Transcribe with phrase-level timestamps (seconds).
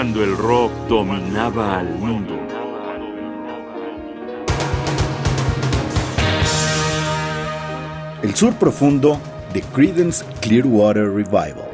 [0.00, 2.34] cuando el rock dominaba al mundo.
[8.22, 9.20] El sur profundo
[9.52, 11.68] de Creedence Clearwater Revival.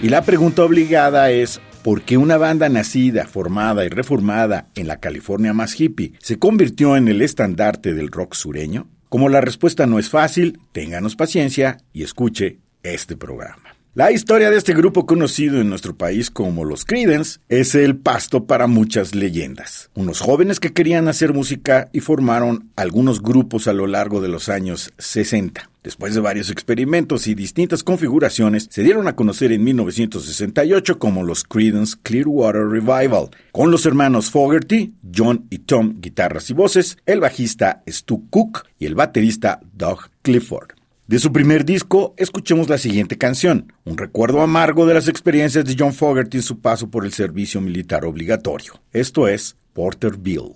[0.00, 5.00] Y la pregunta obligada es, ¿por qué una banda nacida, formada y reformada en la
[5.00, 8.88] California más hippie se convirtió en el estandarte del rock sureño?
[9.08, 13.72] Como la respuesta no es fácil, ténganos paciencia y escuche este programa.
[13.94, 18.46] La historia de este grupo conocido en nuestro país como los Creedence es el pasto
[18.46, 19.90] para muchas leyendas.
[19.94, 24.48] Unos jóvenes que querían hacer música y formaron algunos grupos a lo largo de los
[24.48, 25.68] años 60.
[25.82, 31.42] Después de varios experimentos y distintas configuraciones, se dieron a conocer en 1968 como los
[31.42, 37.82] Creedence Clearwater Revival, con los hermanos Fogerty, John y Tom guitarras y voces, el bajista
[37.88, 40.68] Stu Cook y el baterista Doug Clifford.
[41.08, 45.74] De su primer disco, escuchemos la siguiente canción, un recuerdo amargo de las experiencias de
[45.76, 48.80] John Fogerty en su paso por el servicio militar obligatorio.
[48.92, 50.54] Esto es Porterville.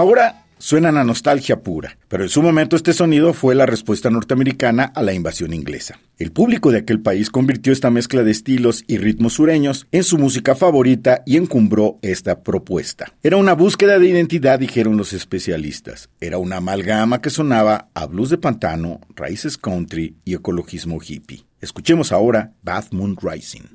[0.00, 4.84] Ahora suenan a nostalgia pura, pero en su momento este sonido fue la respuesta norteamericana
[4.94, 6.00] a la invasión inglesa.
[6.16, 10.16] El público de aquel país convirtió esta mezcla de estilos y ritmos sureños en su
[10.16, 13.12] música favorita y encumbró esta propuesta.
[13.22, 16.08] Era una búsqueda de identidad, dijeron los especialistas.
[16.18, 21.44] Era una amalgama que sonaba a blues de pantano, raíces country y ecologismo hippie.
[21.60, 23.68] Escuchemos ahora Bath Moon Rising.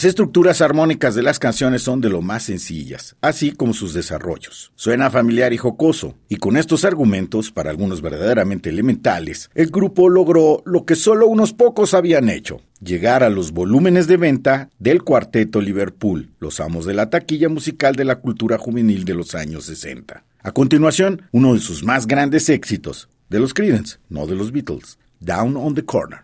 [0.00, 4.72] Las estructuras armónicas de las canciones son de lo más sencillas, así como sus desarrollos.
[4.74, 10.62] Suena familiar y jocoso, y con estos argumentos, para algunos verdaderamente elementales, el grupo logró
[10.64, 15.60] lo que solo unos pocos habían hecho, llegar a los volúmenes de venta del cuarteto
[15.60, 20.24] Liverpool, los amos de la taquilla musical de la cultura juvenil de los años 60.
[20.42, 24.98] A continuación, uno de sus más grandes éxitos, de los Creedence, no de los Beatles,
[25.20, 26.20] Down on the Corner.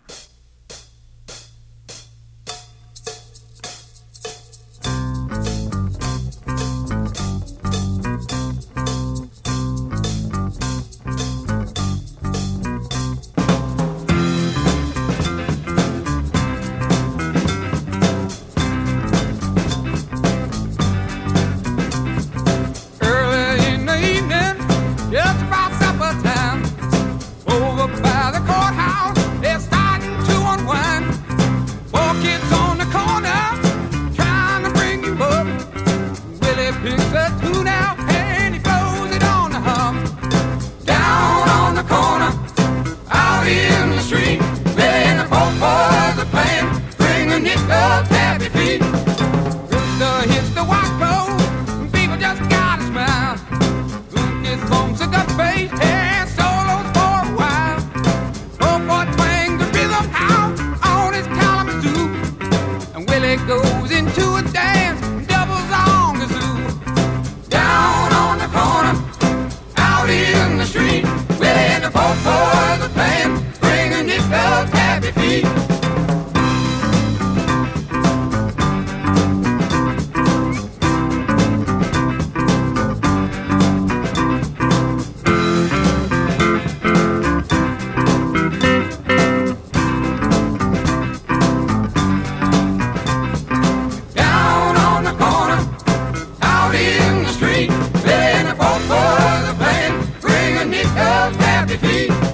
[100.85, 102.26] Happy happy feet.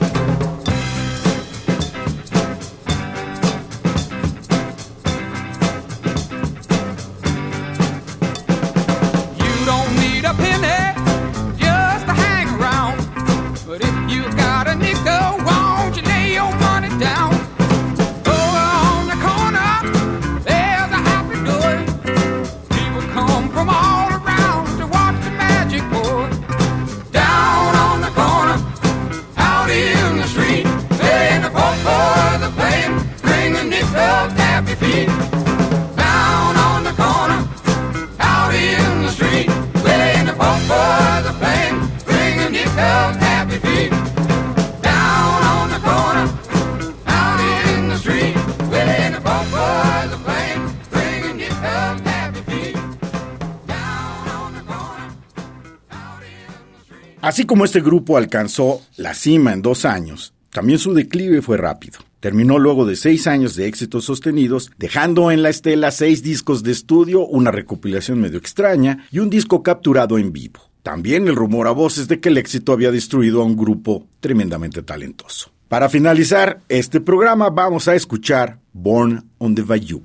[57.24, 62.00] Así como este grupo alcanzó la cima en dos años, también su declive fue rápido.
[62.20, 66.74] Terminó luego de seis años de éxitos sostenidos, dejando en la estela seis discos de
[66.74, 70.60] estudio, una recopilación medio extraña y un disco capturado en vivo.
[70.82, 74.84] También el rumor a voces de que el éxito había destruido a un grupo tremendamente
[74.84, 75.50] talentoso.
[75.70, 80.02] Para finalizar este programa vamos a escuchar Born on the Bayou.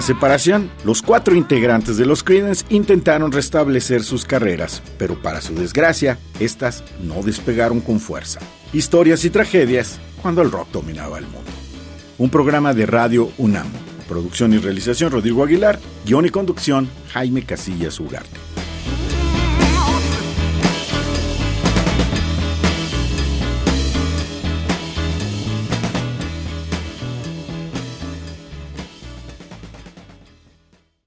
[0.00, 5.54] La separación, los cuatro integrantes de los Creedence intentaron restablecer sus carreras, pero para su
[5.54, 8.40] desgracia, estas no despegaron con fuerza.
[8.72, 11.50] Historias y tragedias cuando el rock dominaba el mundo.
[12.16, 13.66] Un programa de Radio UNAM.
[14.08, 18.49] Producción y realización Rodrigo Aguilar, guion y conducción Jaime Casillas Ugarte.